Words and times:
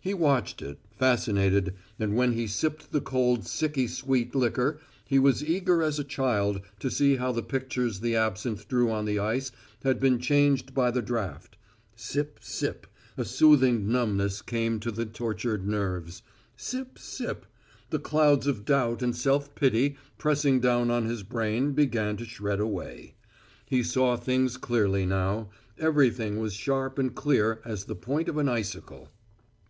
He 0.00 0.14
watched 0.14 0.62
it, 0.62 0.78
fascinated, 0.96 1.74
and 1.98 2.14
when 2.14 2.32
he 2.32 2.46
sipped 2.46 2.92
the 2.92 3.00
cold 3.00 3.40
sicky 3.42 3.88
sweet 3.88 4.34
liquor 4.36 4.78
he 5.04 5.18
was 5.18 5.44
eager 5.44 5.82
as 5.82 5.98
a 5.98 6.04
child 6.04 6.60
to 6.78 6.90
see 6.90 7.16
how 7.16 7.32
the 7.32 7.42
pictures 7.42 8.00
the 8.00 8.14
absinth 8.16 8.68
drew 8.68 8.90
on 8.90 9.04
the 9.04 9.18
ice 9.18 9.50
had 9.82 9.98
been 10.00 10.18
changed 10.20 10.72
by 10.72 10.92
the 10.92 11.02
draft. 11.02 11.58
Sip 11.94 12.38
sip; 12.40 12.86
a 13.18 13.24
soothing 13.24 13.90
numbness 13.90 14.40
came 14.42 14.78
to 14.80 14.92
the 14.92 15.04
tortured 15.04 15.66
nerves. 15.68 16.22
Sip 16.56 16.98
sip; 16.98 17.44
the 17.90 17.98
clouds 17.98 18.46
of 18.46 18.64
doubt 18.64 19.02
and 19.02 19.14
self 19.14 19.54
pity 19.56 19.96
pressing 20.18 20.60
down 20.60 20.88
on 20.90 21.04
his 21.04 21.22
brain 21.24 21.72
began 21.72 22.16
to 22.16 22.24
shred 22.24 22.60
away. 22.60 23.16
He 23.66 23.82
saw 23.82 24.16
things 24.16 24.56
clearly 24.56 25.04
now; 25.04 25.50
everything 25.78 26.38
was 26.38 26.54
sharp 26.54 26.96
and 26.98 27.14
clear 27.14 27.60
as 27.64 27.84
the 27.84 27.96
point 27.96 28.28
of 28.28 28.38
an 28.38 28.48
icicle. 28.48 29.10